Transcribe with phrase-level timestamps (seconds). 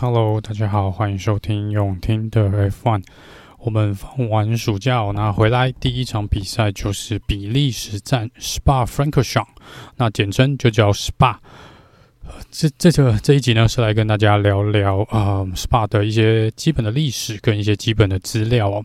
[0.00, 3.02] Hello，大家好，欢迎收听永听的 F One。
[3.58, 9.48] 我们放完暑假，那回来第一场比赛就是比利时站 Spa-Francorchamps，
[9.96, 11.38] 那简称就叫 SPA。
[12.48, 18.84] 这这个这一集呢，是来跟大家聊聊啊、SPA 的一些基本的历史跟一些基本的资料哦。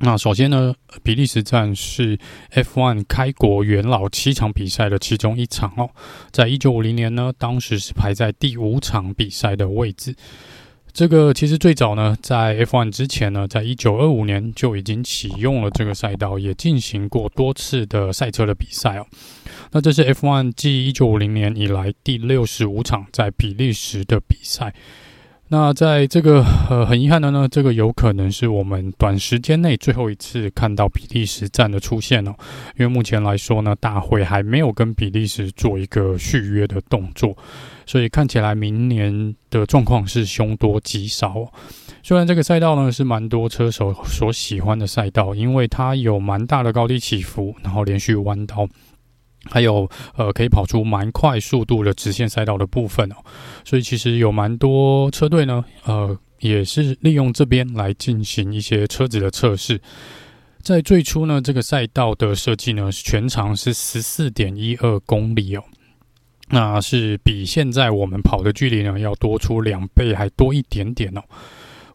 [0.00, 0.72] 那首先呢，
[1.02, 2.16] 比利时站是
[2.52, 5.90] F1 开国元老七场比赛的其中一场哦。
[6.30, 10.14] 在一九五零年呢，当时是排在第五场比赛的位置。
[10.92, 19.06] 这个其实最早呢，在 F1 之前呢，在一九二五年就已经启用了这个赛道，也进行过多次的赛车的比赛哦。
[19.72, 24.72] 那这是 F1 继一九五零年以来第六十五场在比利时的比赛。
[25.50, 32.34] 那在这个呃，很遗憾的呢，这个有可能是我们短时间内最后一次看到比利时站的出现哦。
[32.78, 37.34] 因为目前来说呢，大会还没有跟比利时做一个续约的动作，
[37.86, 41.50] 所以看起来明年的状况是凶多吉少。
[42.02, 48.68] 虽然这个赛道呢是蛮多车手所喜欢的赛道，因为它有蛮大的高低起伏，然后连续弯道。
[49.44, 53.16] 还有呃，可以跑出蛮快速度的直线赛道的部分哦，
[53.64, 59.80] 所以其实有蛮多车队呢，呃，也是利用这边来进行一些车子的测试。
[60.60, 65.62] 在最初呢，这个赛道的设计呢，全长是十四点一二公里哦，
[66.48, 71.22] 那是比现在我们跑的距离呢要多出两倍还多一点点哦。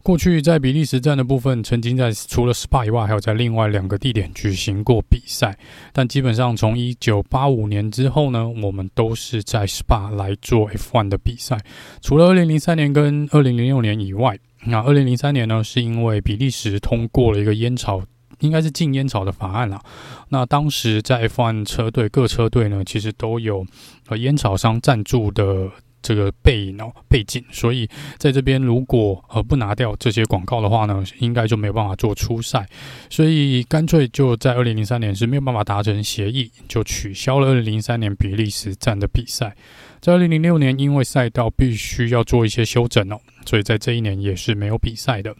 [0.04, 5.56] 过去在比利时站的部分，曾经在除了 SPA 以外，还有在另外两个地点举行过比赛。
[5.94, 11.58] 但基本上从一九八五年之后呢，我们都是在 SPA 来做 F1 的比赛。
[12.02, 18.02] 除了二零零三年跟二零零六年以外，那二零零三年呢，是因为比利时通过了一个烟草，
[18.40, 19.80] 应该是禁烟草的法案啦。
[20.28, 23.64] 那当时在 F1 车队各车队呢，其实都有
[24.08, 25.70] 呃烟草商赞助的。
[26.04, 27.88] 这个背影哦，背景，所以
[28.18, 32.68] 在这边如果呃不拿掉这些广告的话呢，应该就没有办法做出赛，
[33.08, 39.56] 所以干脆就在二零零三年是没有办法达成协议，就取消了二零零三年比利时站的比赛。
[40.00, 45.34] 在二零零六年，因为赛道必须要做一些修整哦，所以在这一年也是没有比赛的。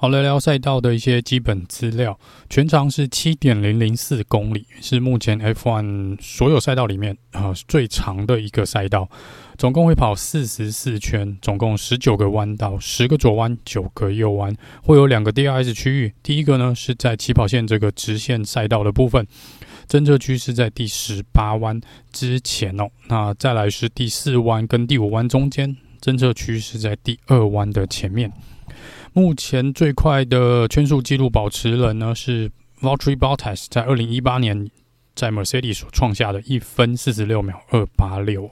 [0.00, 2.16] 好，聊聊赛道的一些基本资料。
[2.48, 9.10] 全长是七点零零四公里，是目前 F1 所有赛道里面啊、最长的一个赛道。
[9.56, 14.54] 总共会跑四十四圈，总共十九个弯道，十个左弯，九个右弯，
[14.84, 16.14] 会有两个 DRS 区域。
[16.22, 19.26] 第一个呢是在起跑线这个直线赛道的部分，
[19.88, 21.80] 侦测区是在第十八弯
[22.12, 22.88] 之前哦。
[23.08, 28.32] 那再来是第四弯跟第五弯中间，侦测区是在第二弯的前面。
[29.18, 32.48] 目前最快的圈速纪录保持人呢是
[32.80, 34.70] Valtteri Bottas，在二零一八年
[35.16, 38.48] 在 Mercedes 所创下的一分四十六秒二八六。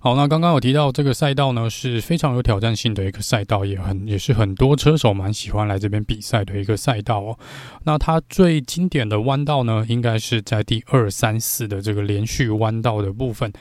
[0.00, 7.36] 好，那刚刚有提到这个赛道呢是非常有挑战性的一个赛道，也很也是很多车手蛮喜欢来这边比赛的一个赛道哦。
[7.82, 13.52] 那它最经典的弯道呢，应该是在第二三四的这个连续弯道的部分，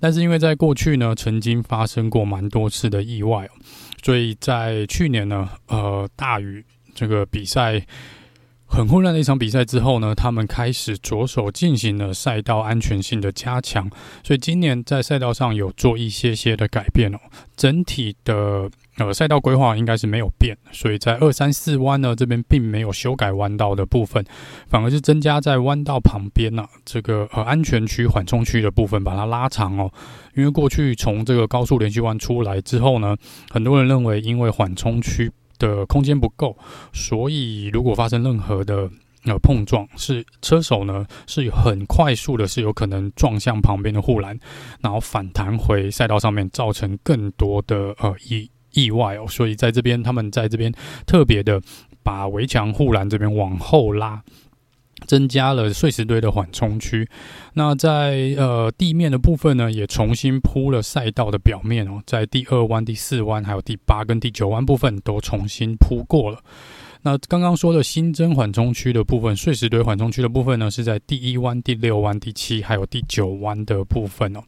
[0.00, 3.50] 但是因为在过去呢曾经发生过蛮多次的意外哦。
[4.02, 6.64] 所以在去年呢，呃，大雨
[6.94, 7.80] 这个比赛
[8.72, 13.86] 很混乱的一场比赛之后呢，他们开始着手进行了赛道安全性的加强。
[14.24, 17.18] 所以今年在赛道上有做一些些的改变哦。
[17.54, 24.24] 整体的呃赛道规划应该是没有变，所以在二三四弯呢这边并没有修改弯道的部分，
[24.68, 29.92] 反而是增加在弯道旁边呢、这个呃安全区缓冲区的部分把它拉长哦。
[30.34, 33.14] 因为过去从这个高速连续弯出来之后呢，
[33.50, 35.30] 很多人认为因为缓冲区
[35.62, 36.56] 的空间不够，
[36.92, 38.90] 所以如果发生任何的
[39.24, 44.36] 呃碰撞，是车手呢是很快速的，是有可能撞向旁边的护栏，
[44.80, 49.26] 然后反弹回赛道上面，造成更多的呃意意外哦。
[49.28, 50.72] 所以在这边，他们在这边
[51.06, 51.62] 特别的
[52.02, 54.20] 把围墙护栏这边往后拉。
[55.06, 57.08] 增加了碎石堆的缓冲区，
[57.54, 66.38] 那在呃地面的部分呢，也重新铺了赛道的表面哦，在第二弯、第四弯，还有第八跟第九弯部分都重新铺过了。
[67.02, 74.40] 那刚刚说的新增缓冲区的部分，碎石堆缓冲区的部分呢，是在第一弯、第六弯、第七还有第九弯的部分哦。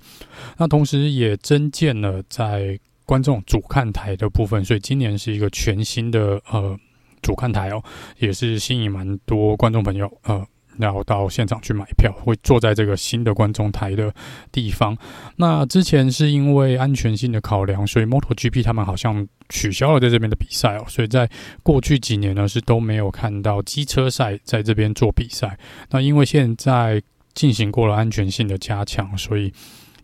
[0.56, 6.78] 那同时也增建了在观众主看台的部分，所以今年是一个全新的呃。
[7.24, 7.82] 主看台哦，
[8.18, 10.46] 也是吸引蛮多观众朋友，呃，
[10.78, 14.14] 然后到现场去买票，会坐在这个新的观众台的
[14.52, 14.96] 地方。
[15.36, 20.84] 那之前是因为安全性的考量，所以 MotoGP 他们好像取消了在这边的比赛哦。
[20.86, 21.28] 所以在
[21.62, 25.58] 过去几年呢，是都没有看到机车赛在这边做比赛。
[25.90, 29.52] 那因为现在进行过了安全性的加强，所以。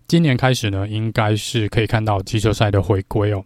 [0.08, 3.44] 今年开始呢，应该是可以看到机车赛的回归哦。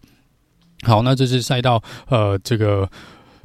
[0.83, 2.89] 好，那这是赛道呃这个。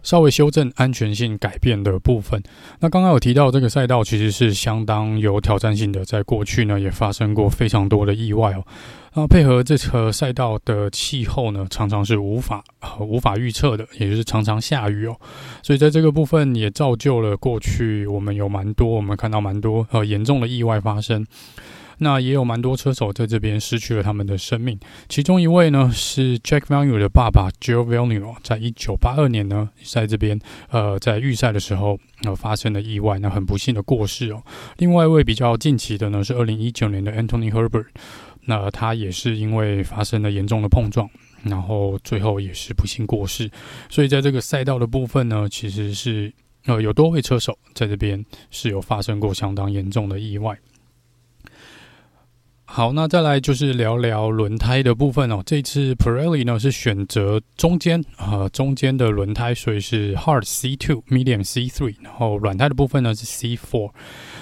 [0.04, 2.42] 稍微修正安全性改变的部分。
[2.80, 8.63] 那刚刚有提到这个赛道其实是相当有挑战性的，在过去呢也发生过非常多的意外哦。
[9.13, 12.63] 那配合这个赛道的气候呢，常常是无法
[13.00, 15.16] 无法预测的，也就是常常下雨哦。
[15.63, 21.25] 所以在这个部分也造就了过去我们有蛮多我们看到蛮多呃严重的意外发生。
[22.00, 34.42] 那也有蛮多车手在这边失去了他们的生命，其中一位呢是 Jack Valeu 的爸爸 Gilles Villeneuve，在一九八二年呢在这边呃在预赛的时候呃发生了意外，那很不幸的过世哦。
[34.78, 37.88] 另外一位比较近期的呢是二零一九年的 Anthony Herbert，
[38.46, 41.10] 那他也是因为发生了严重的碰撞，
[41.44, 43.51] 然后最后也是不幸过世。
[43.90, 46.31] 所以在这个赛道的部分呢，其实是
[46.66, 50.57] 呃有多位车手在这边是有发生过相当严重的意外。
[52.71, 55.42] 好，那再来就是聊聊轮胎的部分哦。
[55.44, 63.89] 这次 Pirelli 呢是选择中间啊、呃、中间的轮胎，所以是 Hard C2、Medium C3，然后软胎的部分呢是 C4。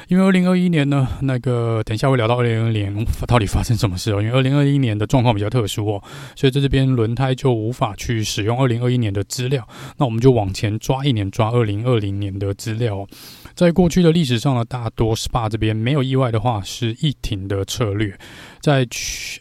[0.09, 4.21] 因为二零二一年呢，那个等一下会聊到二零二零年到底发生什么事哦。
[4.21, 6.03] 因为二零二一年的状况比较特殊哦，
[6.35, 9.65] 所以在这边轮胎就无法去使用二零二一年的资料。
[9.97, 13.07] 那我们就往前抓一年，抓二零二零年的资料哦。
[13.56, 18.16] 在过去的历史上呢，大多 SPA 这边没有意外的话，是一停的策略。
[18.59, 18.87] 在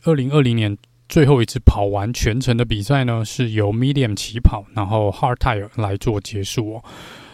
[0.05, 0.77] 二零二零年
[1.09, 6.85] 最后一次跑完全程的比赛呢，是由 Medium 起跑，然后 Hard Tire 来做结束哦。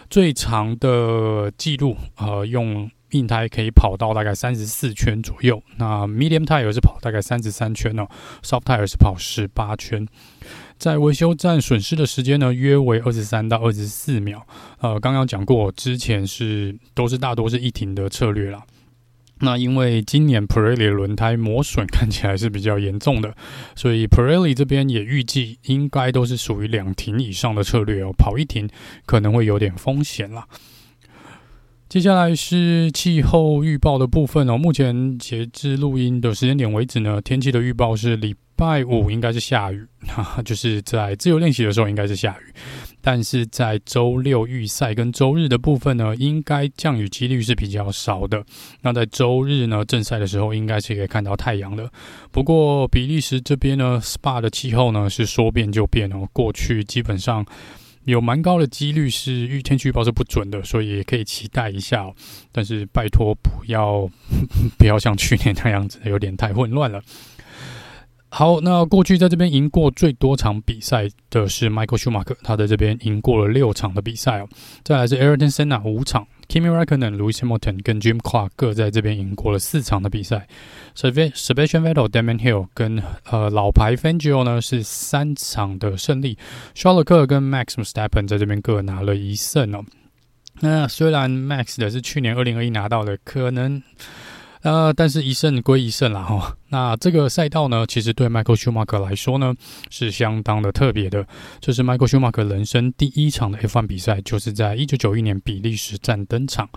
[0.09, 5.61] 最长的记录，呃，用硬胎可以跑到大概三十四圈左右。
[5.77, 8.07] 那 Medium Tire 是跑大概三十三圈哦
[8.43, 10.07] ，Soft Tire 是跑十八圈。
[10.77, 14.45] 在维修站损失的时间呢，约为二十三到二十四秒。
[14.81, 18.63] 呃，刚刚讲过，之前是都是大多是一停的策略啦。
[19.43, 23.35] 那因为今年普利轮胎磨损看起来是比较严重的，
[23.75, 28.11] 所以普利这边也预计应该都是属于两停以上的策略哦。
[28.17, 28.69] 跑一停
[29.05, 30.47] 可能会有点风险啦。
[31.89, 34.57] 接下来是气候预报的部分哦。
[34.57, 42.53] 目前截至录音的时间点为止呢，天气的预报是礼拜五应该是下雨，哈哈，就是在自由练习的时候应该是下雨，
[43.01, 48.43] 但是在周六预赛跟周日的部分呢，应该降雨几率是比较少的。
[48.81, 51.91] 那在周日呢，正赛的时候应该是可以看到太阳的。
[52.31, 57.45] 不过比利时这边呢，SPA 的气候呢是说变就变哦，过去基本上。
[58.05, 62.13] 有蛮高的几率是预天气预报是不准的，所以也可以期待一下哦。
[62.51, 64.05] 但是拜托不要
[64.77, 67.01] 不要像去年那样子，有点太混乱了。
[68.35, 74.49] 好，那过去在这边赢过最多场比赛的是 Michael Schumacher，他在这边赢过了六场的比赛哦。
[74.83, 76.25] 再来是 Ayrton Senna 五场。
[76.49, 80.47] Kimi Räikkönen、Lewis Hamilton 跟 Jim Clark 各在这边赢过了四场的比赛。
[80.95, 86.35] Sebastian Vettel、Damon Hill 跟呃老牌 Fangio 呢是三场的胜利。
[86.73, 89.85] Charles Leclerc 跟 Max Verstappen 在这边各拿了一胜哦。
[90.61, 93.83] 那虽然 Max 的是去年二零二一拿到的，可能。
[94.63, 96.57] 呃，但是一胜归一胜啦哈。
[96.69, 99.53] 那这个赛道呢，其实对 Michael Schumacher 来说呢，
[99.89, 101.27] 是相当的特别的。
[101.59, 106.69] 这是 Michael Schumacher 人生第一场的 F1 比赛，就是在一九九一年比利时站登场。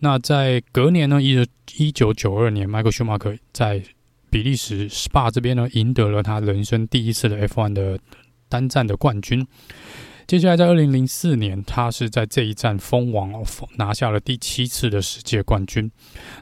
[0.00, 1.46] 那在隔年呢，一
[1.76, 3.82] 一九九二年，Michael Schumacher 在
[4.30, 7.98] 比利时 SPA 这边呢，赢得了他人生第一次的 F1 的
[8.48, 9.46] 单站的冠军。
[10.28, 13.42] 接下来，在二零零四年，他是在这一站封王哦，
[13.76, 15.90] 拿下了第七次的世界冠军。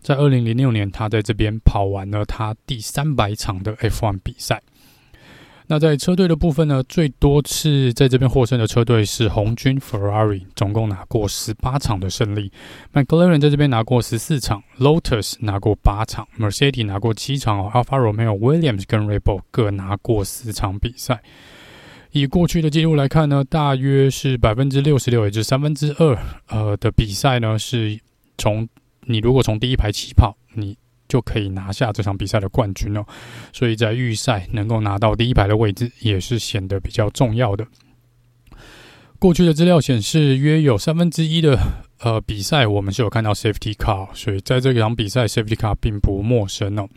[0.01, 4.61] 在二零零六年，他在这边跑完了他第三百场的 F1 比赛。
[5.69, 12.51] 那在车队的部分呢，最多次在这边获胜的车队是红军 Ferrari，总共拿过十八场的胜利。
[12.93, 21.23] McLaren 在这边拿过十四场，Lotus 拿过八场，Mercedes 拿过七场哦，Alfa Romeo、Williams 跟 Rebel 各拿过四场比赛。
[22.17, 26.19] 以过去的记录来看呢，大约是百分之六十六，也就是三分之二，
[26.49, 28.01] 呃的比赛呢，是
[28.39, 28.67] 从
[29.03, 30.75] 你如果从第一排起跑，你
[31.07, 33.05] 就可以拿下这场比赛的冠军哦。
[33.53, 37.67] 所以在预赛能够拿到第一排的位置，也是显得比较重要的。
[39.19, 41.59] 过去的资料显示，约有三分之一的
[42.01, 46.89] 呃比赛，我们是有看到 Safety Car，所以在这场比赛 Safety Car 并不陌生哦。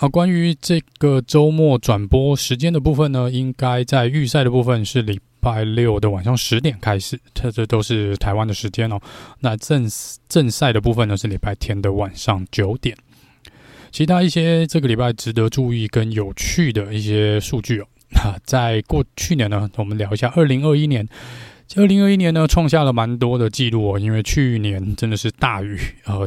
[0.00, 8.98] 好，关于这个周末转播时间的部分呢，应该在预赛的部分是礼拜六的晚上十点开始，这这都是台湾的时间哦。
[9.40, 9.86] 那正
[10.26, 12.96] 正赛的部分呢是礼拜天的晚上九点。
[13.92, 17.86] 其他一些这个礼拜值得注意跟有趣的一些数据哦。
[18.42, 21.06] 在过去年呢，我们聊一下二零二一年。
[21.76, 26.26] 二零二一年呢，创下了蛮多的记录哦，因为去年真的是大雨，呃。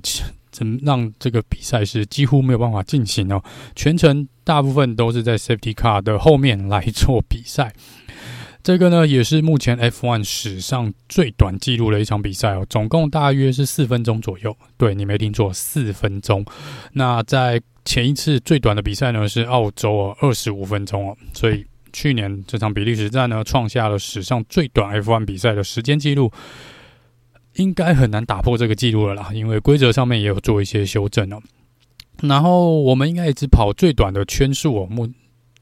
[0.54, 3.44] 怎么让这个比赛是几乎没有办法进行哦。
[3.76, 7.74] 全程大部分都是在 Safety Car 的后面来做比赛。
[8.64, 14.56] 这个呢，也是目前 F1 史上最短记录的一场比赛哦，总共大约是四分钟左右。
[14.78, 16.46] 对，你没听错，四分钟。
[16.94, 21.18] 那在前一次最短的比赛呢，是澳洲哦，二十五分钟哦。
[21.34, 26.32] 所以去年这场比利时站呢，创下了史上最短 F1 比赛的时间记录，
[27.56, 31.42] 应该很难打破这个记录了啦，因为规则上面也有做一些修正哦。
[32.22, 35.10] 然后我们应该一直跑最短的圈数哦，目。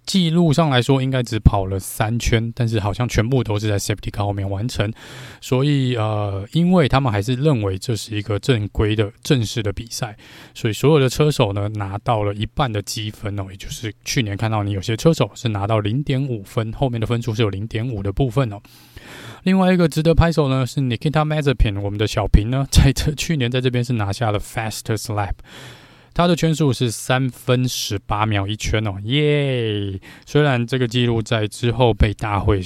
[0.06, 4.92] 记录上来说，应该只跑了三圈，但是好像全部都是在 Safety Car 后面完成。
[5.40, 10.18] 所以呃，因为他们还是认为这是一个正规的、正式的比赛，
[10.54, 18.60] 所以所有的车手呢拿到了一半的积分哦，也就是去年看到你有些车手是拿到零点五分，后面的分数是有零点五的部分哦。
[19.44, 25.34] 另外一个值得拍手呢是 Nikita Mazepin，我们的小平呢，在这去年在这边是拿下了 Fastest Lap。
[26.14, 30.00] 他的圈数是三分十八秒一圈哦，耶！
[30.26, 32.62] 虽然这个记录在之后被大会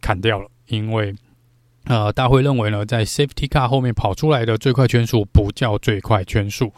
[0.00, 1.14] 砍掉了，因为
[1.84, 6.72] 呃，大会认为呢，在 Safety Car 后面跑出来的最快圈数不叫最快圈数。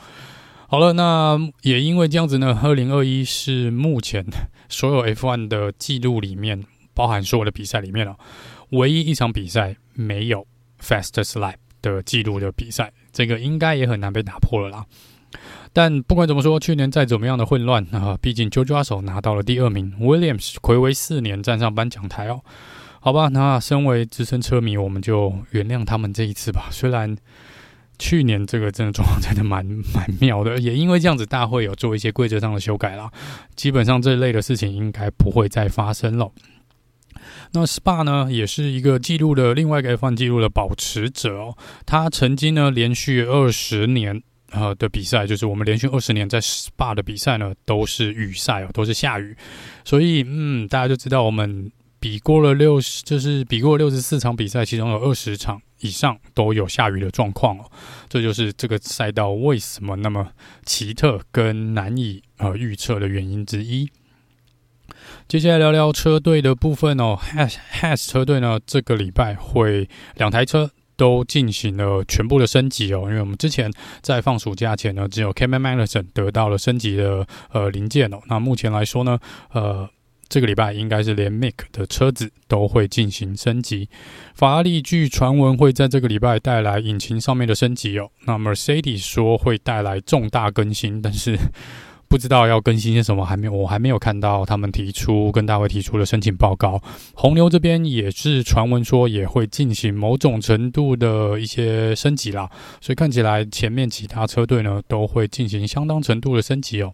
[0.67, 4.25] 好了，那也因为这样子呢，二零二一是目前
[4.69, 6.63] 所有 F1 的记录里面，
[6.93, 8.17] 包含所有的比赛里面哦，
[8.71, 10.47] 唯一一场比赛没有
[10.83, 14.85] Fastest Lap 的记录的比赛，这个应该也很难被打破了啦。
[15.73, 22.41] 但不管怎么说，去年再怎么样的混乱啊，毕竟 George Russell 拿到了第二名，Williams 睽违四年站上颁奖台哦。
[23.01, 26.69] 好吧，那身为资深车迷，我们就原谅他们这一次吧。
[26.73, 27.17] 虽然
[27.99, 33.11] 去年这个真的状况真的蛮蛮妙的，也因为这样子，大会有做一些规则上的修改啦。
[33.55, 36.33] 基本上这类的事情应该不会再发生了。
[37.53, 41.57] 那 Spa 呢，也是一个记录的另外一个 F1 记录的保持者哦。
[41.87, 44.23] 他曾经呢连续二十年。
[44.51, 49.37] 呃的比赛，就是我们连续二十年在 SPA 的比赛呢，都是雨赛哦，都是下雨，
[49.85, 57.71] 所以嗯，大家就知道我们比过了六十，就是比过六十四场比赛，其中有二十场以上都有下雨的状况哦，
[58.09, 60.29] 这就是这个赛道为什么那么
[60.65, 63.91] 奇特跟难以呃预测的原因之一。
[65.29, 70.71] 接下来聊聊车队的部分哦，Has Has 车队呢，这个礼拜会两台车。
[70.99, 78.19] 都进行了全部的升级哦，因为我们之前在放暑假前呢，只有 Kevin Magnussen 得到了升级的呃零件哦。
[78.27, 79.19] 那目前来说呢，
[79.53, 79.89] 呃，
[80.29, 83.89] 这个礼拜应该是连 Mick 的车子都会进行升级。
[84.35, 88.11] 法拉利据传闻会在这个礼拜带来引擎上面的升级哦。
[88.27, 91.39] 那 Mercedes 说会带来重大更新，但是。
[92.09, 96.81] 不知道要更新些什么，还没有，我还没有看到他们提出跟大会提出的申请报告。
[97.15, 102.51] 红牛这边也是传闻说也会进行某种程度的一些升级啦，
[102.81, 106.93] 所以看起来前面其他车队呢都会进行相当程度的升级哦。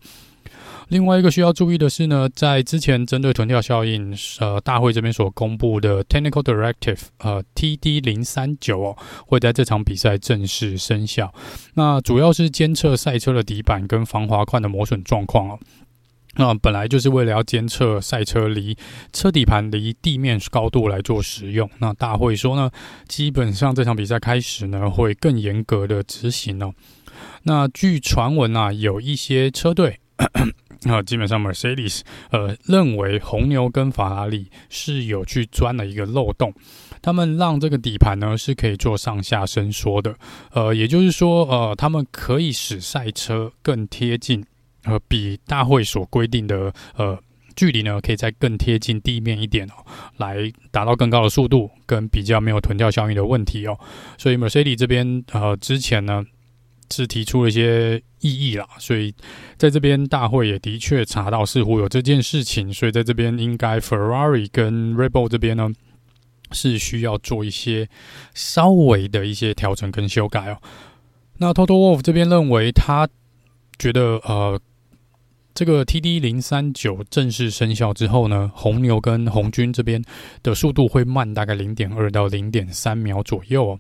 [0.89, 11.33] 另外一个需要注意的是呢，在之前针对臀跳效应，呃，大会这边所公布的 Technical Directive，呃，TD 零三九哦，会在这场比赛正式生效。
[11.75, 15.59] 那主要是监测赛车的底板跟防滑块的磨损状况哦。
[16.37, 18.77] 那本来就是为了要监测赛车离
[19.13, 21.71] 车底盘离地面高度来做使用。
[21.79, 22.71] 那大会说呢，
[23.09, 26.75] 基本上这场比赛开始呢，会更严格的执行哦。
[27.45, 30.01] 那据传闻啊，有一些车队。
[30.87, 32.01] 啊基本上，Mercedes
[32.31, 36.53] 呃认为红牛跟法拉利是有去钻了一个漏洞，
[37.01, 40.15] 他们让这个底盘呢是可以做上下伸缩的，
[40.53, 44.45] 呃，也就是说，呃，他们可以使赛车更贴近，
[44.85, 47.19] 呃，比大会所规定的呃
[47.57, 49.85] 距离呢，可以再更贴近地面一点哦，
[50.19, 53.79] 来达到更高的速度跟比较没有臀跳效应的问题哦。
[54.19, 56.25] 所以，Mercedes 这边呃之前呢。
[56.91, 59.15] 是提出了一些异议啦，所以
[59.57, 65.71] 在这边大会也的确查到似乎有这件事情，所以在这边应该 Ferrari 跟 r e b o l 这边呢
[66.53, 67.89] 是需要做一些
[68.35, 70.59] 稍微的一些调整跟修改哦。
[71.39, 73.09] 那 Toto Wolff 这边认为他
[73.79, 74.61] 觉得呃。
[75.55, 80.03] 这个 TD 零三九正式生效之后呢，红牛跟红军这边
[80.43, 83.79] 的速度会慢大概零点二到零点三秒左右哦。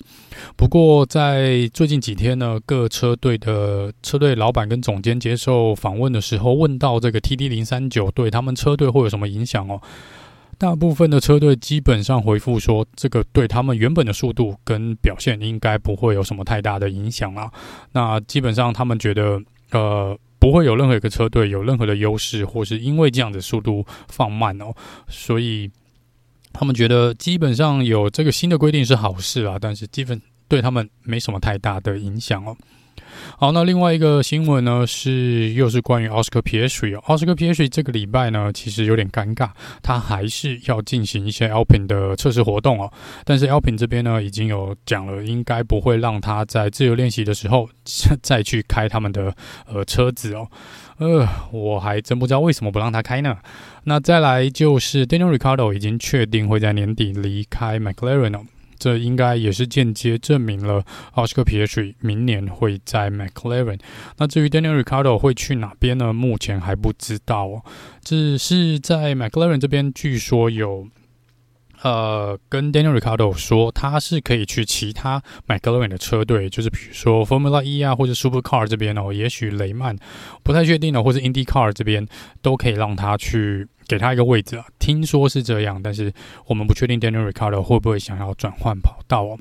[0.57, 9.81] 不过在最近几天呢，各车队的车队老板跟总监接受访问的时候，问到这个 TD 零三九对他们车队会有什么影响哦？
[10.57, 17.51] 大部分的车队基本上回复说，这个对他们原本的速度跟表现应该不会有什么太大的影响啊。
[17.91, 20.17] 那基本上他们觉得，呃。
[20.45, 24.75] 不会有任何一个车队有任何的优势，或是因为这样的速度放慢哦，
[25.09, 25.71] 所以
[26.53, 32.55] 他们觉得基本上有这个新的规定是好事啊，但是基本对他们没什么太大的影响哦。
[33.37, 37.03] 好，那另外一个新闻呢，是又是关于 Oscar Piastri 哦。
[37.07, 39.51] Oscar Piastri 这个礼拜呢，其实有点尴尬，
[39.83, 42.93] 他还是要进行一些 Alpin 的测试活动哦。
[43.25, 47.69] 但是 Alpin 这边呢，已经有讲了，应该不会让他在自由练习的时候
[48.23, 49.35] 再去开他们的
[49.67, 50.49] 呃车子哦。
[50.99, 53.37] 呃，我还真不知道为什么不让他开呢。
[53.83, 58.47] 那再来就是 Daniel Ricciardo 已经确定会在年底离开 McLaren 哦。
[58.79, 63.79] 这应该也是间接证明了奥斯卡皮耶里明年会在 McLaren。
[64.19, 66.13] 那至于 Daniel r i c a r d o 会去哪边呢？
[66.13, 67.65] 目前还不知道。
[68.03, 70.87] 只是在 McLaren 这边，据说有
[71.85, 79.95] 呃，跟 Daniel Ricciardo 说，他是可以去其他 McLaren 的车队，就是比如说 Formula E 啊，或者 Supercar 这边哦，也许雷曼
[80.43, 82.09] 不太确定的，或者 IndyCar 这边
[82.41, 84.65] 都可以让他去给他一个位置啊。
[84.79, 86.11] 听说是这样，但是
[86.47, 89.39] 我们不确定 Daniel Ricciardo 会不会想要转换跑道哦。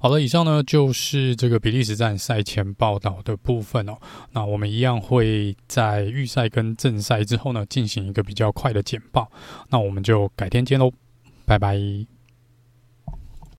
[0.00, 3.96] 好了，以上呢就是这个比利时站赛前报道的部分哦。
[4.32, 9.30] 那我们一样会在预赛跟正赛之后呢进行一个比较快的简报。
[9.70, 10.92] 那我们就改天见喽。
[11.46, 12.13] 拜拜。